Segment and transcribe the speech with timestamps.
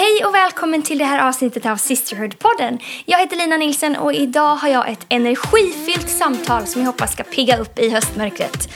[0.00, 2.78] Hej och välkommen till det här avsnittet av Sisterhood-podden.
[3.04, 7.22] Jag heter Lina Nilsen och idag har jag ett energifyllt samtal som jag hoppas ska
[7.22, 8.68] pigga upp i höstmörkret.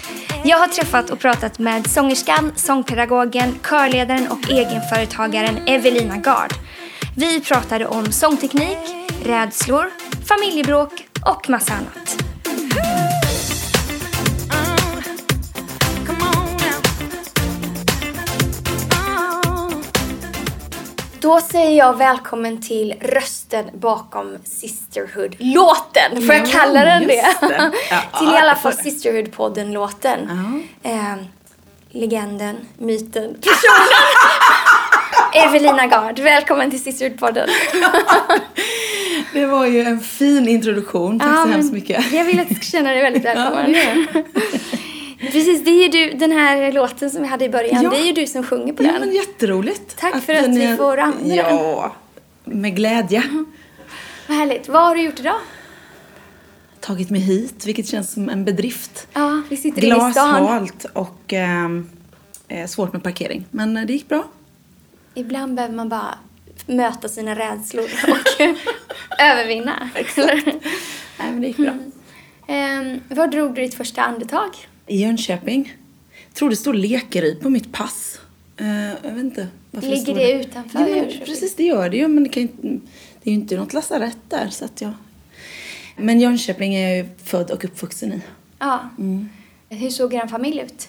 [0.44, 6.52] Jag har träffat och pratat med sångerskan, sångpedagogen, körledaren och egenföretagaren Evelina Gard.
[7.16, 8.78] Vi pratade om sångteknik,
[9.24, 9.90] rädslor,
[10.28, 10.92] familjebråk
[11.26, 12.23] och massa annat.
[21.24, 26.26] Då säger jag välkommen till rösten bakom Sisterhood-låten.
[26.26, 27.36] Får jag kalla den det?
[27.40, 27.72] det.
[27.90, 28.72] Ja, till i ja, alla fall.
[28.72, 30.18] Sisterhood-podden-låten.
[30.82, 30.90] Ja.
[30.90, 31.14] Eh,
[31.90, 33.88] legenden, myten, personen.
[35.48, 37.48] Evelina Gard, välkommen till Sisterhood-podden.
[39.32, 41.20] Det var ju en fin introduktion.
[41.20, 42.12] Tack så hemskt mycket.
[42.12, 43.74] Jag vill att du ska känna dig väldigt välkommen.
[43.74, 44.22] Ja,
[45.32, 47.90] Precis, det är ju du, den här låten som vi hade i början, Ja.
[47.90, 49.00] det är ju du som sjunger på Ja, den.
[49.00, 49.96] men jätteroligt.
[49.96, 51.56] Tack för den att vi får använda den.
[51.56, 51.92] Ja,
[52.44, 53.22] med glädje.
[54.28, 54.68] Vad härligt.
[54.68, 55.36] Vad har du gjort idag?
[56.80, 59.06] Tagit mig hit, vilket känns som en bedrift.
[59.12, 60.12] Ja, vi sitter inne i stan.
[60.40, 61.90] Glashalt och ehm,
[62.48, 63.44] eh, svårt med parkering.
[63.50, 64.24] Men eh, det gick bra.
[65.14, 66.18] Ibland behöver man bara
[66.66, 68.40] möta sina rädslor och
[69.20, 69.88] övervinna.
[69.94, 70.44] Eller?
[70.44, 71.72] Nej, men det gick bra.
[72.48, 74.50] Ehm, var drog du ditt första andetag?
[74.86, 75.76] I Jönköping.
[76.32, 78.20] tror det står Lekeryd på mitt pass.
[78.56, 81.26] Eh, jag vet inte varför Ligger står det utanför Jönköping?
[81.26, 82.08] precis, det gör det ju.
[82.08, 82.48] Men det, kan ju,
[83.22, 84.48] det är ju inte något lasarett där.
[84.48, 84.92] Så att jag...
[85.96, 88.20] Men Jönköping är jag ju född och uppvuxen i.
[88.58, 88.90] Ja.
[88.98, 89.28] Mm.
[89.68, 90.88] Hur såg er familj ut?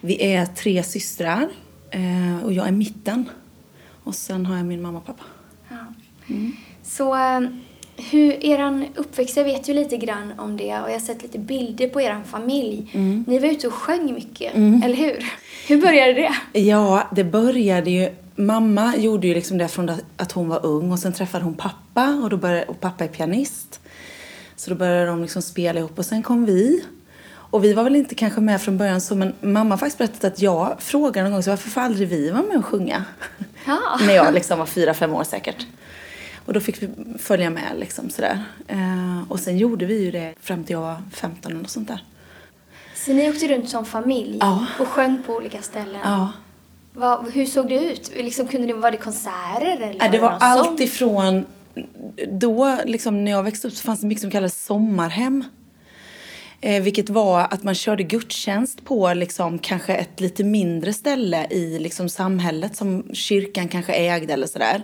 [0.00, 1.48] Vi är tre systrar
[1.90, 3.28] eh, och jag är mitten.
[4.04, 5.24] Och sen har jag min mamma och pappa.
[5.68, 5.76] Ja.
[6.28, 6.56] Mm.
[6.82, 7.60] Så ehm,
[8.10, 11.38] hur eran uppväxt, jag vet ju lite grann om det och jag har sett lite
[11.38, 12.90] bilder på eran familj.
[12.94, 13.24] Mm.
[13.28, 15.24] Ni var ute och sjöng mycket, eller hur?
[15.68, 16.60] Hur började det?
[16.60, 18.08] Ja, det började ju...
[18.34, 22.20] Mamma gjorde ju liksom det från att hon var ung och sen träffade hon pappa
[22.22, 23.80] och, då började, och pappa är pianist.
[24.56, 26.84] Så då började de liksom spela ihop och sen kom vi.
[27.50, 30.24] Och vi var väl inte kanske med från början så men mamma har faktiskt berättat
[30.24, 33.04] att jag frågade någon gång så varför får aldrig vi vara med och sjunga?
[33.66, 33.78] Ja.
[34.06, 35.66] När jag liksom var fyra, fem år säkert.
[36.46, 38.44] Och då fick vi följa med liksom sådär.
[38.68, 42.04] Eh, och sen gjorde vi ju det fram till jag var 15 eller sånt där.
[42.94, 44.66] Så ni åkte runt som familj Ja.
[44.78, 46.00] och sjöng på olika ställen?
[46.04, 46.32] Ja.
[46.92, 48.12] Vad, hur såg det ut?
[48.16, 49.66] Liksom, kunde det, var det konserter?
[49.66, 50.80] Eller Ja, det var någon allt sång?
[50.80, 51.44] ifrån...
[52.32, 55.44] Då, liksom, när jag växte upp så fanns det mycket som kallades sommarhem.
[56.60, 61.78] Eh, vilket var att man körde gudstjänst på liksom, kanske ett lite mindre ställe i
[61.78, 64.82] liksom, samhället som kyrkan kanske ägde eller sådär.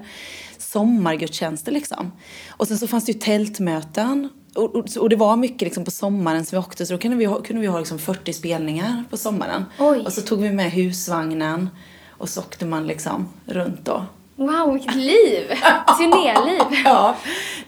[0.76, 2.12] Sommargudstjänster liksom.
[2.50, 4.28] Och sen så fanns det ju tältmöten.
[4.54, 7.16] Och, och, och det var mycket liksom, på sommaren som vi åkte så då kunde
[7.16, 9.64] vi ha, kunde vi ha liksom, 40 spelningar på sommaren.
[9.78, 10.02] Oj.
[10.04, 11.70] Och så tog vi med husvagnen
[12.10, 14.04] och så åkte man liksom runt då.
[14.36, 15.44] Wow, vilket liv!
[15.98, 16.80] Turnéliv!
[16.84, 17.16] Ja,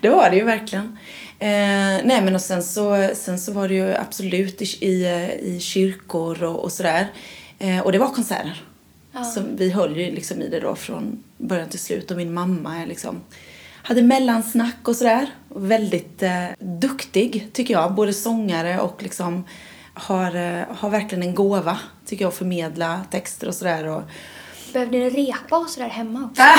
[0.00, 0.98] det var det ju verkligen.
[1.38, 5.06] Eh, nej men och sen så, sen så var det ju absolut i, i,
[5.42, 7.06] i kyrkor och, och sådär.
[7.58, 8.62] Eh, och det var konserter.
[9.24, 12.76] Så vi höll ju liksom i det då från början till slut och min mamma
[12.82, 13.20] är liksom
[13.82, 15.26] hade mellansnack och sådär.
[15.48, 19.44] Väldigt eh, duktig tycker jag, både sångare och liksom
[19.94, 23.86] har, eh, har verkligen en gåva tycker jag att förmedla texter och sådär.
[23.86, 24.02] Och,
[24.72, 26.42] Behövde ni repa och sådär hemma också?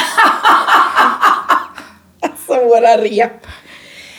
[2.22, 3.46] Alltså våra rep.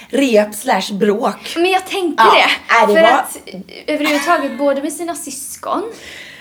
[0.09, 1.55] Rep slash bråk.
[1.57, 2.25] Men jag tänkte
[2.69, 2.95] Ja, det.
[2.95, 3.39] för var- att
[3.87, 5.83] överhuvudtaget, både med sina syskon,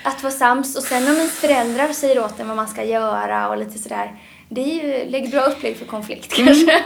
[0.02, 3.48] att vara sams och sen om ens föräldrar säger åt en vad man ska göra
[3.48, 4.12] och lite sådär.
[4.48, 6.46] Det är ju lägger bra upplägg för konflikt Mm.
[6.46, 6.82] kanske.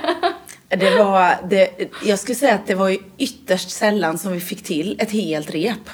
[0.68, 1.68] Det var, det,
[2.04, 5.50] jag skulle säga att det var ju ytterst sällan som vi fick till ett helt
[5.54, 5.90] rep.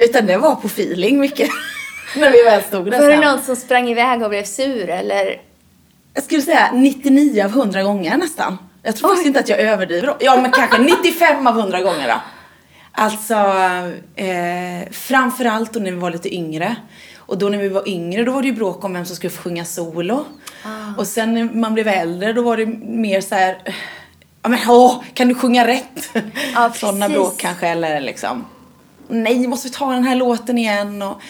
[0.00, 1.48] Utan det var på feeling mycket.
[2.16, 5.40] När vi väl stod där Var det någon som sprang iväg och blev sur eller?
[6.14, 8.58] Jag skulle säga 99 av 100 gånger nästan.
[8.82, 10.16] Jag tror faktiskt inte att jag överdriver.
[10.20, 12.14] Ja, men kanske 95 av 100 gånger då.
[12.92, 13.34] Alltså,
[14.16, 16.76] eh, framförallt då när vi var lite yngre.
[17.16, 19.30] Och då när vi var yngre, då var det ju bråk om vem som skulle
[19.30, 20.24] få sjunga solo.
[20.96, 23.58] Och sen när man blev äldre, då var det mer så här...
[24.42, 26.10] Ja men åh, kan du sjunga rätt?
[26.54, 28.44] Ja, Sådana bråk kanske, eller liksom...
[29.08, 31.02] Nej, måste vi ta den här låten igen?
[31.02, 31.20] Och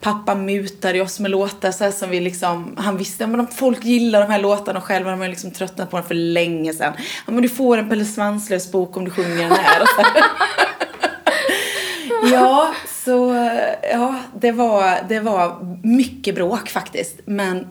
[0.00, 2.76] pappa mutade oss med låtar så här som vi liksom...
[2.78, 5.96] Han visste att folk gillar de här låtarna och själv har man liksom tröttnat på
[5.96, 6.92] den för länge sedan.
[7.26, 9.82] Ja, men du får en Pelle Svanslös bok om du sjunger den här.
[12.32, 12.74] Ja,
[13.04, 13.48] så
[13.92, 17.20] ja, det var, det var mycket bråk faktiskt.
[17.24, 17.66] Men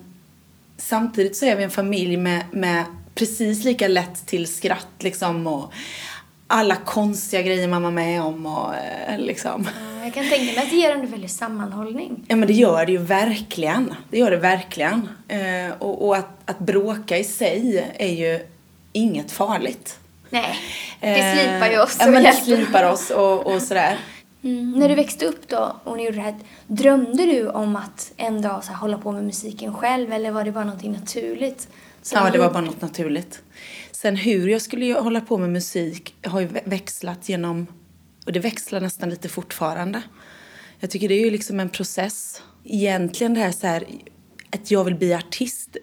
[0.77, 2.83] samtidigt så är vi en familj med, med
[3.15, 5.73] precis lika lätt till skratt liksom och
[6.47, 9.69] alla konstiga grejer man var med om och eh, liksom.
[9.79, 12.25] Ja, jag kan tänka mig att det ger en väldigt sammanhållning.
[12.27, 13.93] Ja men det gör det ju verkligen.
[14.09, 15.09] Det gör det verkligen.
[15.27, 18.39] Eh, och, och att, att bråka i sig är ju
[18.91, 19.99] inget farligt.
[20.29, 20.55] Nej,
[20.99, 21.97] det slipar ju oss.
[21.99, 23.97] Ja men det slipar oss och, och sådär.
[24.45, 24.71] Mm.
[24.71, 26.35] När du växte upp då och ni gjorde det här,
[26.67, 30.43] drömde du om att en dag så här, hålla på med musiken själv eller var
[30.43, 31.67] det bara någonting naturligt?
[32.13, 33.41] Ja, det var bara något naturligt.
[33.91, 37.67] Sen hur jag skulle hålla på med musik har ju växlat genom,
[38.25, 40.01] och det växlar nästan lite fortfarande.
[40.79, 42.41] Jag tycker det är ju liksom en process.
[42.63, 43.85] Egentligen det här så här,
[44.49, 45.77] att jag vill bli artist.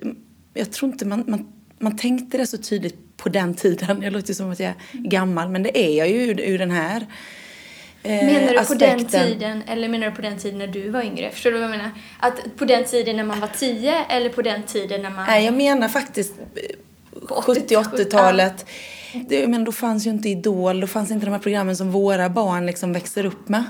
[0.55, 4.03] Jag tror inte man, man, man tänkte det så tydligt på den tiden.
[4.03, 6.71] Jag låter som att jag är gammal, men det är jag ju ur, ur den
[6.71, 7.07] här
[8.03, 9.05] Eh, menar du aspekten.
[9.05, 11.31] på den tiden eller menar du på den tiden när du var yngre?
[11.31, 11.91] Förstår du vad jag menar?
[12.21, 15.27] Att på den tiden när man var tio eller på den tiden när man...
[15.27, 16.33] Nej, jag menar faktiskt
[17.13, 18.67] 70-80-talet.
[19.29, 19.49] Ja.
[19.49, 22.67] Men då fanns ju inte Idol, då fanns inte de här programmen som våra barn
[22.67, 23.65] liksom växer upp med.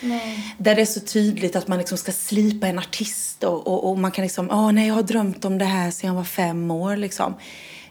[0.00, 0.54] Nej.
[0.58, 3.98] Där det är så tydligt att man liksom ska slipa en artist och, och, och
[3.98, 6.24] man kan liksom, åh oh, nej jag har drömt om det här sedan jag var
[6.24, 7.34] fem år liksom.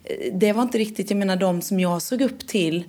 [0.03, 2.83] Eh, det var inte riktigt, jag menar de som jag såg upp till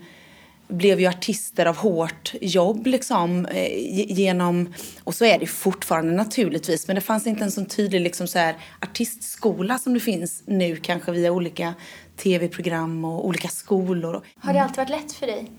[0.77, 4.75] blev ju artister av hårt jobb liksom eh, genom,
[5.05, 8.39] och så är det fortfarande naturligtvis, men det fanns inte en sån tydlig liksom så
[8.39, 11.75] här artistskola som det finns nu kanske via olika
[12.17, 14.23] tv-program och olika skolor.
[14.39, 15.51] Har det alltid varit lätt för dig?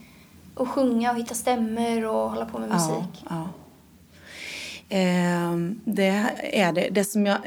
[0.55, 3.23] Att sjunga och hitta stämmer och hålla på med musik?
[3.29, 3.49] Ja,
[4.89, 4.97] ja.
[4.97, 6.89] Eh, det är det.
[6.91, 7.37] Det som jag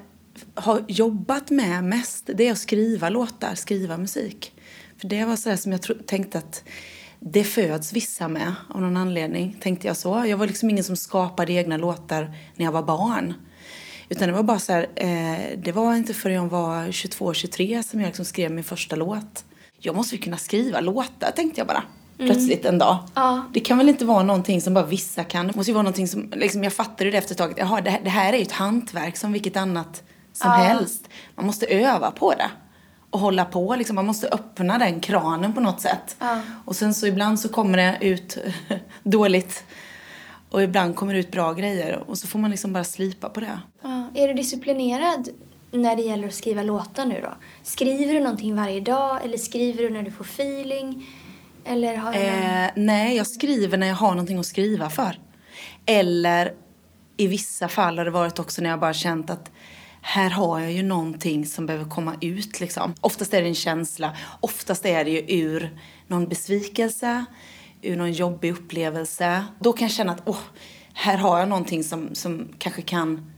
[0.55, 4.53] har jobbat med mest, det är att skriva låtar, skriva musik.
[4.97, 6.65] För det var så som jag tänkte att
[7.21, 10.25] det föds vissa med av någon anledning, tänkte jag så.
[10.27, 13.35] Jag var liksom ingen som skapade egna låtar när jag var barn.
[14.09, 18.01] Utan det var bara så här, eh, det var inte förrän jag var 22-23 som
[18.01, 19.45] jag liksom skrev min första låt.
[19.79, 21.83] Jag måste ju kunna skriva låtar, tänkte jag bara.
[22.19, 22.31] Mm.
[22.31, 22.99] Plötsligt en dag.
[23.15, 23.47] Ja.
[23.53, 25.47] Det kan väl inte vara någonting som bara vissa kan.
[25.47, 27.55] Det måste ju vara någonting som, liksom, jag fattade det efter ett tag.
[27.57, 30.57] Jaha, det, det här är ju ett hantverk som vilket annat som ja.
[30.57, 31.09] helst.
[31.35, 32.51] Man måste öva på det
[33.11, 33.77] och hålla på.
[33.77, 33.95] Liksom.
[33.95, 36.17] Man måste öppna den kranen på något sätt.
[36.19, 36.41] Ja.
[36.65, 38.39] Och sen så ibland så kommer det ut
[39.03, 39.65] dåligt.
[40.51, 42.05] Och ibland kommer det ut bra grejer.
[42.07, 43.61] Och så får man liksom bara slipa på det.
[43.83, 44.11] Ja.
[44.15, 45.29] Är du disciplinerad
[45.71, 47.35] när det gäller att skriva låtar nu då?
[47.63, 51.07] Skriver du någonting varje dag eller skriver du när du får feeling?
[51.65, 55.19] Eller har du eh, nej, jag skriver när jag har någonting att skriva för.
[55.87, 56.55] Eller
[57.17, 59.51] i vissa fall har det varit också när jag bara känt att
[60.01, 62.61] här har jag ju någonting som behöver komma ut.
[62.61, 62.95] Liksom.
[63.01, 64.17] Oftast är det en känsla.
[64.41, 67.25] Oftast är det ju ur någon besvikelse,
[67.83, 69.45] ur någon jobbig upplevelse.
[69.61, 70.41] Då kan jag känna att oh,
[70.93, 73.33] här har jag någonting som, som kanske kan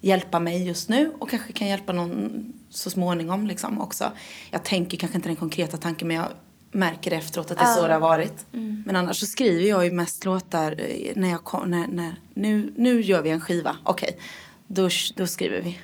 [0.00, 4.12] hjälpa mig just nu och kanske kan hjälpa någon så småningom liksom också.
[4.50, 6.26] Jag tänker kanske inte den konkreta tanken men jag
[6.70, 8.46] märker efteråt att det är så det har varit.
[8.52, 8.82] Mm.
[8.86, 13.00] Men annars så skriver jag ju mest låtar eh, när jag när, när nu, nu
[13.00, 13.76] gör vi en skiva.
[13.84, 14.20] Okej, okay.
[14.66, 15.78] då, då skriver vi.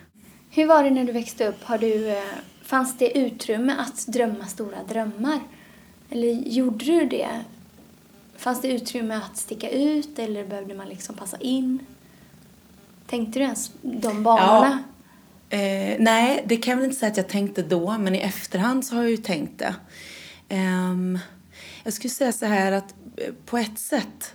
[0.54, 1.64] Hur var det när du växte upp?
[1.64, 2.22] Har du, eh,
[2.62, 5.40] fanns det utrymme att drömma stora drömmar?
[6.10, 7.44] Eller gjorde du det?
[8.36, 11.78] Fanns det utrymme att sticka ut eller behövde man liksom passa in?
[13.06, 14.84] Tänkte du ens de banorna?
[15.48, 15.58] Ja.
[15.58, 18.84] Eh, nej, det kan jag väl inte säga att jag tänkte då, men i efterhand
[18.84, 19.74] så har jag ju tänkt det.
[20.48, 20.94] Eh,
[21.84, 24.34] jag skulle säga så här att eh, på ett sätt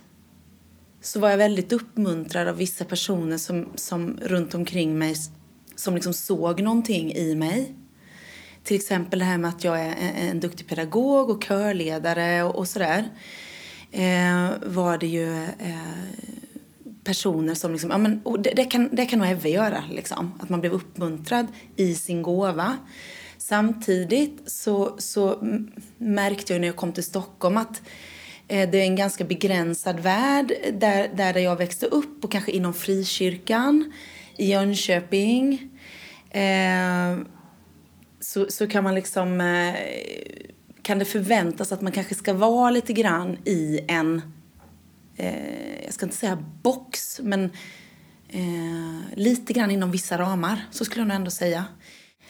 [1.00, 5.14] så var jag väldigt uppmuntrad av vissa personer som, som runt omkring mig
[5.80, 7.74] som liksom såg någonting i mig.
[8.64, 9.94] Till exempel det här med att jag är
[10.30, 13.08] en duktig pedagog och körledare och, och sådär.
[13.92, 16.20] Eh, var det ju eh,
[17.04, 20.32] personer som liksom, ja men det, det, kan, det kan nog Eve göra liksom.
[20.40, 21.46] Att man blev uppmuntrad
[21.76, 22.76] i sin gåva.
[23.38, 25.38] Samtidigt så, så
[25.98, 27.82] märkte jag när jag kom till Stockholm att
[28.48, 32.74] eh, det är en ganska begränsad värld där, där jag växte upp och kanske inom
[32.74, 33.92] frikyrkan
[34.36, 35.69] i Jönköping
[38.20, 39.74] så, så kan man liksom eh,
[40.82, 44.22] kan det förväntas att man kanske ska vara lite grann i en
[45.16, 47.44] eh, jag ska inte säga box men
[48.28, 51.64] eh, lite grann inom vissa ramar så skulle jag nog ändå säga.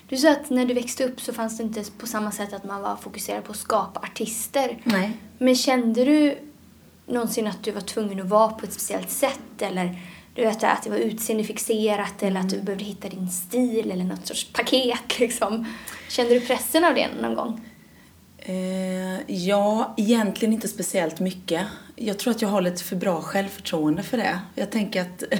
[0.08, 2.64] Du sa att när du växte upp så fanns det inte på samma sätt att
[2.64, 4.78] man var fokuserad på att skapa artister.
[4.84, 5.16] Nej.
[5.38, 6.38] Men kände du
[7.06, 9.98] någonsin att du var tvungen att vara på ett speciellt sätt eller
[10.34, 14.26] du vet att det var utseendefixerat eller att du behövde hitta din stil eller något
[14.26, 15.66] sorts paket liksom.
[16.08, 17.60] Kände du pressen av det någon gång?
[18.38, 21.66] Eh, ja, egentligen inte speciellt mycket.
[21.96, 24.40] Jag tror att jag har lite för bra självförtroende för det.
[24.54, 25.18] Jag tänker att...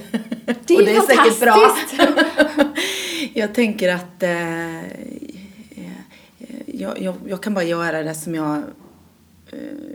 [0.66, 1.76] Det är, och det är säkert bra.
[3.34, 4.80] jag tänker att eh,
[6.66, 8.62] jag, jag, jag, kan bara göra det som jag eh,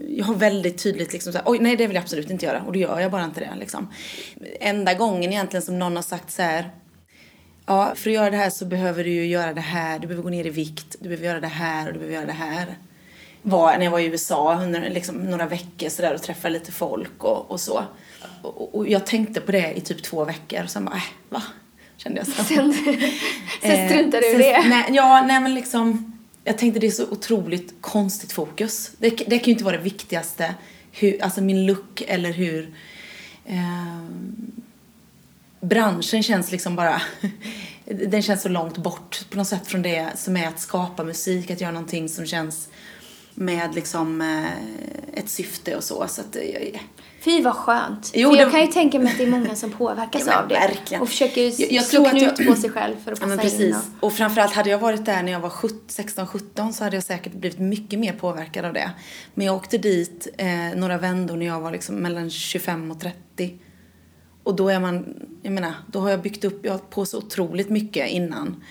[0.08, 2.62] jag har väldigt tydligt liksom så här, oj nej det vill jag absolut inte göra
[2.62, 3.88] och då gör jag bara inte det liksom.
[4.60, 6.70] Enda gången egentligen som någon har sagt så här,
[7.66, 10.24] ja för att göra det här så behöver du ju göra det här, du behöver
[10.24, 12.78] gå ner i vikt, du behöver göra det här och du behöver göra det här.
[13.42, 16.72] Var när jag var i USA under liksom, några veckor så där och träffade lite
[16.72, 17.84] folk och, och så.
[18.42, 21.42] Och, och, jag tänkte på det i typ två veckor och sen bara, äh, va?
[21.98, 22.44] Kände jag så.
[22.44, 22.74] Sen,
[23.62, 24.64] sen struntade du i det?
[24.68, 26.15] Nej, ja, nej men liksom
[26.48, 28.92] jag tänkte det är så otroligt konstigt fokus.
[28.98, 30.56] Det, det kan ju inte vara det viktigaste,
[30.92, 32.74] hur, alltså min look eller hur
[33.46, 34.06] eh,
[35.60, 37.02] branschen känns liksom bara,
[37.86, 41.52] den känns så långt bort på något sätt från det som är att skapa musik,
[41.52, 42.70] att göra någonting som känns
[43.36, 46.08] med liksom eh, ett syfte och så.
[46.08, 46.80] så att, eh,
[47.26, 48.12] Fy vad skönt.
[48.14, 48.52] Jo, för jag det...
[48.52, 50.54] kan ju tänka mig att det är många som påverkas ja, av det.
[50.54, 51.02] Verkligen.
[51.02, 52.48] Och försöker jag, jag slå knut jag...
[52.48, 53.60] på sig själv för att passa ja, precis.
[53.60, 53.76] in.
[54.00, 54.08] Och...
[54.08, 57.60] och framförallt hade jag varit där när jag var 16-17 så hade jag säkert blivit
[57.60, 58.92] mycket mer påverkad av det.
[59.34, 63.60] Men jag åkte dit eh, några vändor när jag var liksom mellan 25 och 30.
[64.44, 67.70] Och då är man, jag menar, då har jag byggt upp jag på så otroligt
[67.70, 68.64] mycket innan.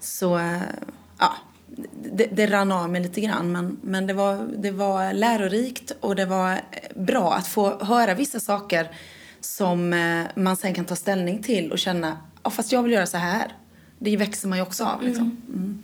[0.00, 0.62] Så, eh,
[1.18, 1.32] ja,
[2.12, 6.16] det, det rann av mig lite grann men, men det, var, det var lärorikt och
[6.16, 6.60] det var
[6.94, 8.90] bra att få höra vissa saker
[9.40, 13.06] som eh, man sen kan ta ställning till och känna, ja fast jag vill göra
[13.06, 13.52] så här.
[13.98, 15.36] Det växer man ju också av liksom.
[15.48, 15.62] Mm.
[15.62, 15.82] Mm.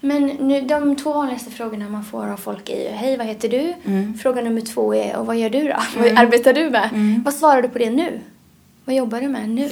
[0.00, 3.48] Men nu, de två vanligaste frågorna man får av folk är ju Hej, vad heter
[3.48, 3.74] du?
[3.84, 4.18] Mm.
[4.18, 5.76] Fråga nummer två är Och vad gör du då?
[5.96, 6.16] Vad mm.
[6.16, 6.88] arbetar du med?
[6.92, 7.22] Mm.
[7.22, 8.20] Vad svarar du på det nu?
[8.88, 9.70] Vad jobbar du med nu?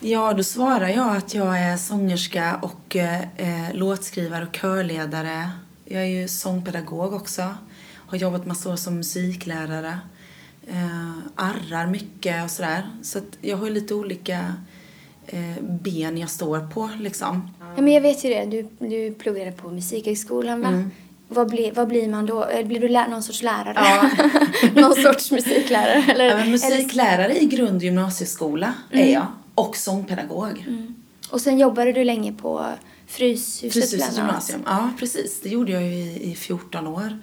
[0.00, 5.50] Ja, då svarar jag att jag är sångerska och eh, låtskrivare och körledare.
[5.84, 7.54] Jag är ju sångpedagog också.
[7.94, 9.98] Har jobbat massor som musiklärare.
[10.66, 12.90] Eh, arrar mycket och sådär.
[13.02, 14.54] Så jag har lite olika
[15.26, 17.50] eh, ben jag står på liksom.
[17.76, 18.44] Ja, men jag vet ju det.
[18.44, 20.68] Du, du pluggade på Musikhögskolan va?
[20.68, 20.90] Mm.
[21.28, 22.48] Vad, blir, vad blir man då?
[22.64, 23.74] Blir du någon sorts lärare?
[23.74, 24.10] Ja.
[24.80, 26.04] någon sorts musiklärare?
[26.12, 27.42] Eller, ja, musiklärare eller...
[27.42, 29.08] i grund gymnasieskola mm.
[29.08, 30.64] är jag och sångpedagog.
[30.68, 30.94] Mm.
[31.30, 32.66] Och sen jobbade du länge på
[33.06, 35.40] Fryshuset Fryshuset gymnasium, ja precis.
[35.42, 37.18] Det gjorde jag ju i, i 14 år.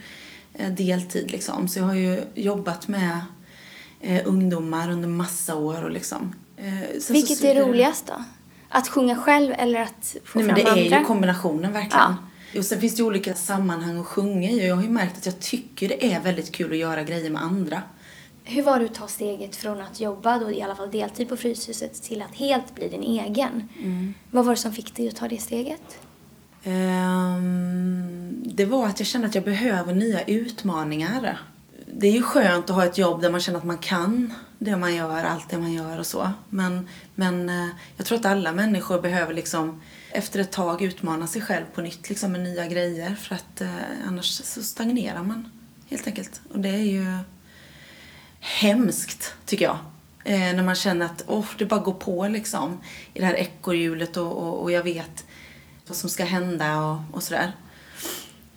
[0.53, 1.67] Eh, deltid liksom.
[1.67, 3.19] Så jag har ju jobbat med
[4.01, 6.35] eh, ungdomar under massa år och liksom.
[6.57, 6.74] Eh,
[7.09, 8.24] Vilket är roligast då?
[8.69, 10.95] Att sjunga själv eller att få Nej, fram men det andra?
[10.95, 12.00] är ju kombinationen verkligen.
[12.00, 12.17] Ja.
[12.57, 15.25] Och sen finns det olika sammanhang att sjunga i och jag har ju märkt att
[15.25, 17.81] jag tycker det är väldigt kul att göra grejer med andra.
[18.43, 21.38] Hur var det att ta steget från att jobba, då i alla fall deltid på
[21.38, 23.69] Fryshuset, till att helt bli din egen?
[23.79, 24.13] Mm.
[24.31, 26.00] Vad var det som fick dig att ta det steget?
[26.65, 31.39] Um, det var att jag kände att jag behöver nya utmaningar.
[31.93, 34.77] Det är ju skönt att ha ett jobb där man känner att man kan det
[34.77, 36.31] man gör, allt det man gör och så.
[36.50, 39.81] Men, men uh, jag tror att alla människor behöver liksom
[40.12, 43.69] efter ett tag utmana sig själv på nytt liksom med nya grejer för att uh,
[44.07, 45.51] annars så stagnerar man
[45.89, 46.41] helt enkelt.
[46.53, 47.17] Och det är ju
[48.39, 49.77] hemskt, tycker jag.
[50.24, 52.81] Eh, när man känner att oh, det bara går på liksom
[53.13, 55.25] i det här ekorrhjulet och, och, och, jag vet
[55.88, 57.51] vad som ska hända och, och sådär.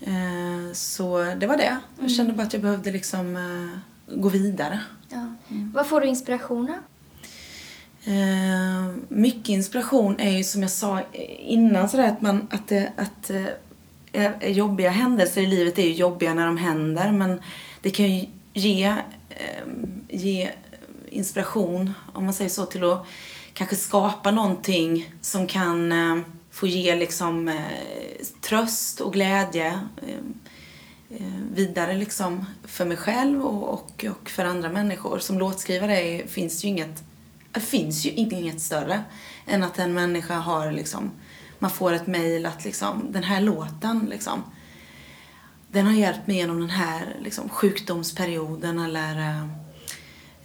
[0.01, 1.79] Eh, så det var det.
[1.97, 2.09] Jag mm.
[2.09, 3.79] kände bara att jag behövde liksom eh,
[4.17, 4.81] gå vidare.
[5.09, 5.35] Ja.
[5.49, 5.73] Mm.
[5.75, 6.79] Vad får du inspiration av?
[8.13, 11.01] Eh, mycket inspiration är ju som jag sa
[11.39, 13.31] innan sådär att man, att det, att
[14.13, 17.41] eh, jobbiga händelser i livet är ju jobbiga när de händer men
[17.83, 18.87] det kan ju ge
[19.31, 19.65] eh,
[20.09, 20.51] ge
[21.11, 23.07] inspiration, om man säger så, till att
[23.53, 26.19] kanske skapa någonting som kan eh,
[26.51, 29.81] få ge liksom eh, tröst och glädje
[31.11, 35.19] Eh, vidare liksom för mig själv och, och, och, för andra människor.
[35.19, 37.03] Som låtskrivare är, finns ju inget,
[37.53, 39.05] det finns ju inget större
[39.47, 41.11] än att en människa har liksom,
[41.59, 44.43] man får ett mejl att liksom, den här låten liksom,
[45.71, 49.43] den har hjälpt mig genom den här liksom, sjukdomsperioden eller eh,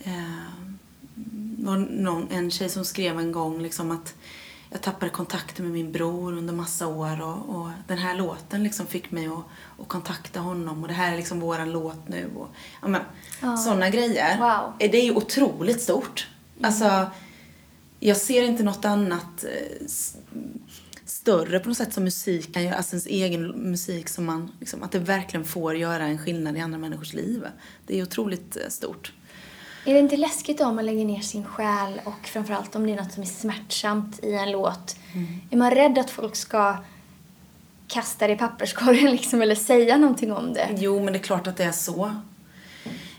[0.03, 0.43] eh
[1.57, 4.15] var någon, en tjej som skrev en gång liksom att
[4.73, 8.87] jag tappade kontakten med min bror under massa år och, och den här låten liksom
[8.87, 9.43] fick mig att,
[9.81, 12.47] att, kontakta honom och det här är liksom våran låt nu och
[12.81, 13.01] ja, men,
[13.43, 13.55] oh.
[13.55, 14.37] sådana grejer.
[14.37, 14.73] Wow.
[14.77, 16.27] Det är ju otroligt stort.
[16.57, 16.65] Mm.
[16.65, 17.11] Alltså,
[17.99, 19.87] jag ser inte något annat eh,
[21.05, 24.83] större på något sätt som musik kan göra, alltså ens egen musik som man, liksom,
[24.83, 27.47] att det verkligen får göra en skillnad i andra människors liv.
[27.87, 29.13] Det är otroligt eh, stort.
[29.85, 32.95] Är det inte läskigt om man lägger ner sin själ och framförallt om det är
[32.95, 34.95] något som är smärtsamt i en låt?
[35.13, 35.27] Mm.
[35.49, 36.77] Är man rädd att folk ska
[37.87, 40.69] kasta det i papperskorgen liksom, eller säga någonting om det?
[40.77, 42.15] Jo, men det är klart att det är så.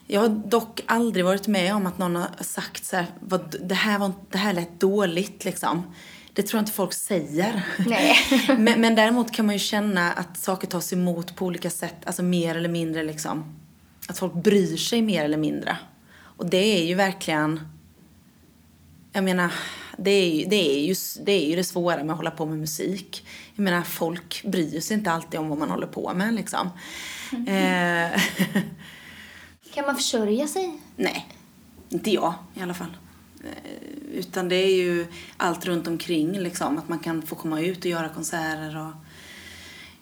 [0.07, 3.75] Jag har dock aldrig varit med om att någon har sagt så här, vad, det,
[3.75, 5.95] här var, det här lät dåligt liksom.
[6.33, 7.63] Det tror jag inte folk säger.
[7.87, 8.17] Nej.
[8.59, 12.23] men, men däremot kan man ju känna att saker tas emot på olika sätt, alltså
[12.23, 13.55] mer eller mindre liksom
[14.09, 15.77] att folk bryr sig mer eller mindre.
[16.37, 17.61] Och det är ju verkligen,
[19.13, 19.53] jag menar,
[19.99, 22.47] det är, ju, det, är ju, det är ju det svåra med att hålla på
[22.47, 23.27] med musik.
[23.55, 26.71] Jag menar, folk bryr sig inte alltid om vad man håller på med liksom.
[27.33, 28.13] Mm.
[28.13, 28.21] Eh,
[29.75, 30.79] kan man försörja sig?
[30.97, 31.29] Nej,
[31.89, 32.97] inte jag i alla fall.
[33.45, 36.79] Eh, utan det är ju allt runt omkring liksom.
[36.79, 38.93] Att man kan få komma ut och göra konserter och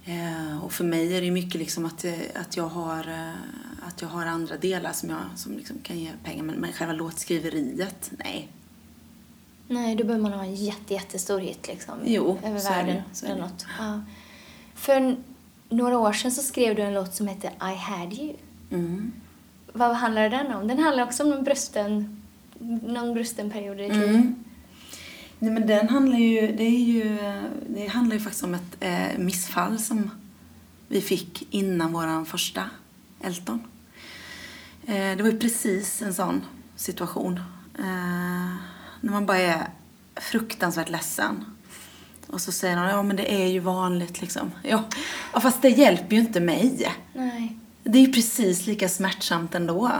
[0.05, 4.03] Eh, och för mig är det mycket liksom att, eh, att, jag har, eh, att
[4.03, 6.43] jag har andra delar som, jag, som liksom kan ge pengar.
[6.45, 8.49] Men, men själva låtskriveriet, nej.
[9.69, 11.95] Nej, då behöver man ha en jätte, jättestor hit liksom.
[12.05, 13.67] Jo, över världen det, eller något.
[13.79, 14.01] Ja.
[14.75, 15.17] För
[15.69, 18.37] några år sedan så skrev du en låt som hette I had you.
[18.71, 19.13] Mm.
[19.73, 20.69] Vad handlar den om?
[20.69, 22.23] Den handlar också om någon brusten,
[22.83, 24.09] någon brusten period i ditt liv.
[24.09, 24.45] Mm.
[25.43, 27.19] Nej men den handlar ju, det är ju,
[27.69, 30.11] det handlar ju faktiskt om ett eh, missfall som
[30.89, 32.71] vi fick innan våran första
[33.21, 33.67] Elton.
[34.87, 36.45] Eh, det var ju precis en sån
[36.77, 37.41] situation.
[37.79, 38.55] Eh,
[39.01, 39.69] när man bara är
[40.17, 41.45] fruktansvärt ledsen.
[42.27, 44.51] Och så säger han, ja men det är ju vanligt liksom.
[44.63, 44.85] Ja,
[45.33, 46.93] ja fast det hjälper ju inte mig.
[47.15, 47.59] Nej.
[47.83, 49.93] Det är ju precis lika smärtsamt ändå.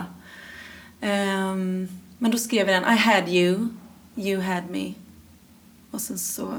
[1.01, 3.69] Um, men då skrev jag den, I had you,
[4.17, 4.95] you had me.
[5.93, 6.55] Och sen så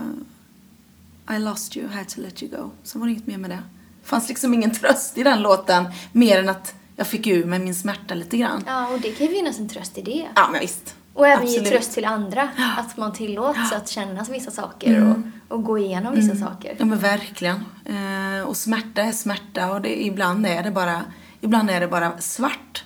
[1.36, 2.70] I lost you, had to let you go.
[2.84, 3.64] Sen var det inget mer med det.
[4.02, 7.60] Det fanns liksom ingen tröst i den låten mer än att jag fick ur mig
[7.60, 8.64] min smärta lite grann.
[8.68, 10.28] Ja, och det kan ju finnas en tröst i det.
[10.36, 10.96] Ja, men visst.
[11.14, 11.66] Och även Absolut.
[11.66, 12.50] ge tröst till andra.
[12.78, 15.34] Att man tillåts att känna vissa saker mm.
[15.50, 16.44] och, och gå igenom vissa mm.
[16.44, 16.76] saker.
[16.80, 17.66] Ja, men verkligen.
[17.86, 21.04] Eh, och smärta är smärta och det, ibland, är det bara,
[21.42, 22.84] ibland är det bara svart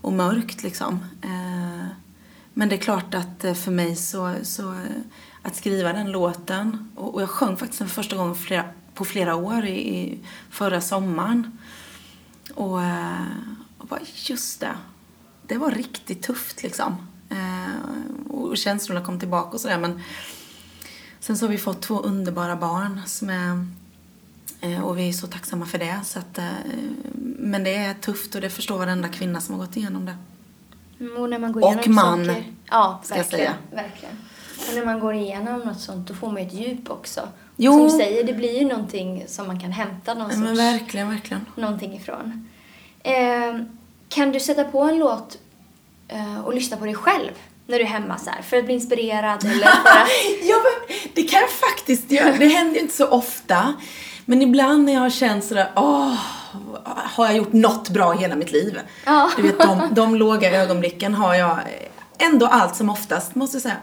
[0.00, 1.04] och mörkt liksom.
[1.22, 1.86] Eh,
[2.54, 4.78] men det är klart att eh, för mig så, så eh,
[5.42, 6.92] att skriva den låten.
[6.96, 8.64] Och, och jag sjöng faktiskt den första gången flera,
[8.94, 10.18] på flera år i, i
[10.50, 11.58] förra sommaren.
[12.54, 13.26] Och, eh,
[13.78, 14.74] och bara, just det.
[15.46, 16.96] Det var riktigt tufft liksom.
[18.28, 19.78] Och känslorna kom tillbaka och sådär.
[19.78, 20.00] Men
[21.20, 23.66] sen så har vi fått två underbara barn som är
[24.82, 26.00] och vi är så tacksamma för det.
[26.04, 26.38] Så att,
[27.38, 30.16] men det är tufft och det förstår varenda kvinna som har gått igenom det.
[31.18, 32.44] Och när man går och man, saker.
[32.70, 33.82] Ja, ska verkligen, jag säga.
[33.82, 34.16] verkligen.
[34.68, 37.28] Och när man går igenom något sånt då får man ett djup också.
[37.56, 37.72] Jo.
[37.72, 41.08] Som du säger, det blir ju någonting som man kan hämta någon ja, men verkligen,
[41.10, 41.46] verkligen.
[41.54, 42.48] någonting ifrån.
[43.02, 43.60] Eh,
[44.08, 45.38] kan du sätta på en låt
[46.08, 47.32] eh, och lyssna på dig själv
[47.66, 50.06] när du är hemma så här, för att bli inspirerad eller bara...
[50.42, 52.36] ja, men det kan jag faktiskt göra.
[52.36, 53.74] Det händer ju inte så ofta.
[54.24, 56.18] Men ibland när jag har känt sådär, åh,
[56.84, 58.78] har jag gjort något bra i hela mitt liv?
[59.04, 59.30] Ja.
[59.36, 61.58] Du vet, de, de låga ögonblicken har jag
[62.18, 63.76] ändå allt som oftast, måste jag säga.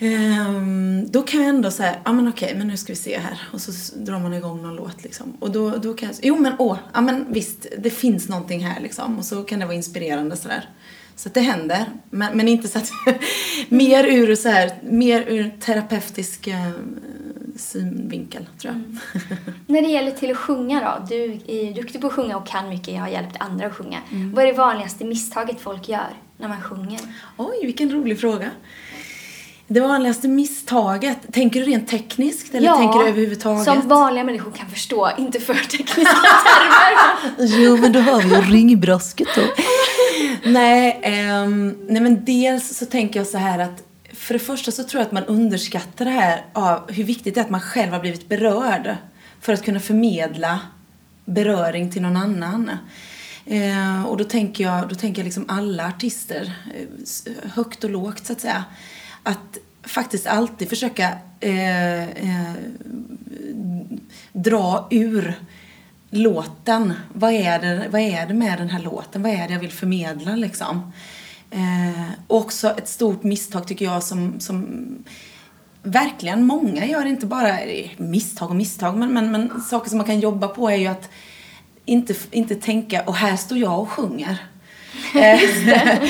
[0.00, 2.96] Um, då kan jag ändå säga, ja ah, men okej, okay, men nu ska vi
[2.96, 3.40] se här.
[3.52, 5.36] Och så drar man igång någon låt liksom.
[5.40, 8.80] Och då, då kan jag, jo men åh, ja men visst, det finns någonting här
[8.80, 9.18] liksom.
[9.18, 10.68] Och så kan det vara inspirerande sådär.
[11.16, 11.86] Så att det händer.
[12.10, 12.90] Men, men inte så att,
[13.68, 16.70] mer ur så här, mer ur terapeutisk uh,
[17.58, 18.74] synvinkel tror jag.
[18.74, 18.98] Mm.
[19.66, 22.68] När det gäller till att sjunga då, du är duktig på att sjunga och kan
[22.68, 23.98] mycket, jag har hjälpt andra att sjunga.
[24.10, 24.34] Mm.
[24.34, 27.00] Vad är det vanligaste misstaget folk gör när man sjunger?
[27.36, 28.50] Oj, vilken rolig fråga.
[29.70, 33.64] Det vanligaste misstaget, tänker du rent tekniskt eller ja, tänker du överhuvudtaget?
[33.64, 37.64] som vanliga människor kan förstå, inte för tekniska termer.
[37.64, 39.42] jo, men då har vi ju ringbrosket då.
[40.50, 41.00] nej,
[41.44, 43.87] um, nej, men dels så tänker jag så här att
[44.28, 47.40] för det första så tror jag att man underskattar det här av hur viktigt det
[47.40, 48.96] är att man själv har blivit berörd
[49.40, 50.60] för att kunna förmedla
[51.24, 52.70] beröring till någon annan.
[53.46, 58.26] Eh, och då tänker jag, då tänker jag liksom alla artister, eh, högt och lågt
[58.26, 58.64] så att säga
[59.22, 62.54] att faktiskt alltid försöka eh, eh,
[64.32, 65.34] dra ur
[66.10, 66.92] låten.
[67.12, 69.22] Vad är, det, vad är det med den här låten?
[69.22, 70.92] Vad är det jag vill förmedla liksom?
[71.50, 74.86] Eh, också ett stort misstag tycker jag som, som
[75.82, 77.58] verkligen många gör, inte bara
[77.96, 81.10] misstag och misstag, men, men, men saker som man kan jobba på är ju att
[81.84, 84.38] inte, inte tänka, och här står jag och sjunger.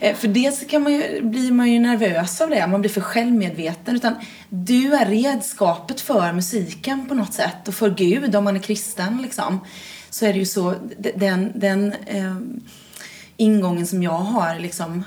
[0.00, 3.00] Eh, för dels kan man ju, blir man ju nervös av det, man blir för
[3.00, 3.96] självmedveten.
[3.96, 4.14] Utan
[4.48, 9.22] du är redskapet för musiken på något sätt och för Gud om man är kristen
[9.22, 9.60] liksom.
[10.10, 10.74] Så är det ju så,
[11.14, 12.36] den, den eh,
[13.40, 15.04] ingången som jag har liksom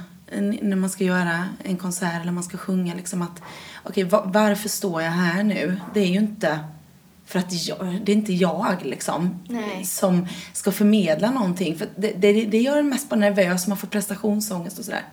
[0.61, 3.41] när man ska göra en konsert eller man ska sjunga liksom att
[3.83, 5.79] okay, varför står jag här nu?
[5.93, 6.59] Det är ju inte
[7.25, 9.85] för att jag, det är inte jag liksom Nej.
[9.85, 11.77] som ska förmedla någonting.
[11.77, 15.03] För det, det, det gör en mest bara nervös, man får prestationsångest och sådär.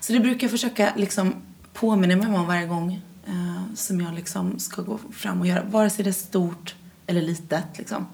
[0.00, 1.34] Så det brukar jag försöka liksom
[1.72, 5.64] påminna mig om varje gång eh, som jag liksom ska gå fram och göra.
[5.64, 6.74] Vare sig det är stort
[7.06, 8.06] eller litet liksom.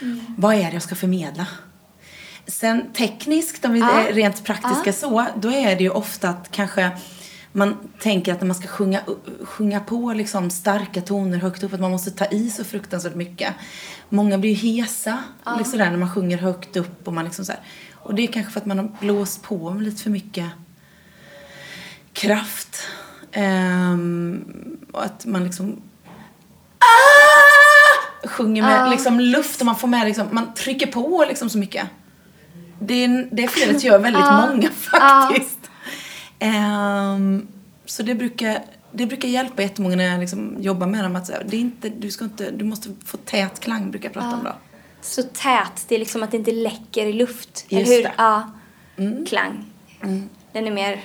[0.00, 0.20] Mm.
[0.38, 1.46] Vad är det jag ska förmedla?
[2.46, 3.90] Sen tekniskt, om vi Ja.
[4.00, 6.90] är rent praktiska så, då är det ju ofta att kanske
[7.52, 9.00] man tänker att när man ska sjunga,
[9.42, 13.54] sjunga på liksom starka toner högt upp, att man måste ta i så fruktansvärt mycket.
[14.08, 15.18] Många blir ju hesa
[15.58, 17.60] liksom där, när man sjunger högt upp och man liksom så här.
[17.94, 20.50] Och det är kanske för att man har blåst på med lite för mycket
[22.12, 22.82] kraft.
[23.32, 24.44] Ehm,
[24.92, 25.80] och att man liksom
[26.78, 28.28] ah!
[28.28, 31.86] sjunger med liksom luft och man får med liksom, man trycker på liksom så mycket.
[32.80, 34.46] Det, det felet gör väldigt Ja.
[34.46, 35.58] många faktiskt.
[36.38, 37.46] Ehm,
[37.84, 38.58] så det brukar,
[38.92, 41.16] det brukar hjälpa jättemånga när jag liksom jobbar med dem.
[41.16, 44.14] Att här, det är inte, du, ska inte, du måste få tät klang, brukar jag
[44.14, 44.52] prata om då.
[45.00, 47.64] Så tät, det är liksom att det inte läcker i luft.
[47.68, 48.02] Just eller hur?
[48.02, 48.12] det.
[48.16, 48.50] Ja.
[49.28, 49.64] Klang.
[50.52, 51.04] Den är mer